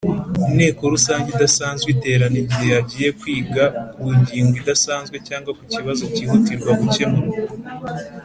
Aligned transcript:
Inteko 0.49 0.81
Rusange 0.93 1.27
idasanzwe 1.31 1.87
iterana 1.95 2.37
igihe 2.43 2.69
hagiye 2.77 3.09
kwiga 3.19 3.63
ku 3.99 4.03
ngingo 4.19 4.53
idasanzwe 4.61 5.15
cyangwa 5.27 5.51
kukibazo 5.59 6.03
kihutirwa 6.15 6.71
gukemurwa. 6.81 7.37